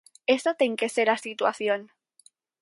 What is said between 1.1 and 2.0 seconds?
a situación.